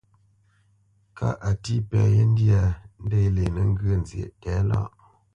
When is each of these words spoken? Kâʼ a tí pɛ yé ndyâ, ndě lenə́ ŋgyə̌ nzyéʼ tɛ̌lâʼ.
Kâʼ 1.17 1.39
a 1.47 1.49
tí 1.63 1.73
pɛ 1.89 1.99
yé 2.13 2.21
ndyâ, 2.31 2.61
ndě 3.03 3.19
lenə́ 3.35 3.63
ŋgyə̌ 3.71 3.93
nzyéʼ 4.03 4.31
tɛ̌lâʼ. 4.41 4.87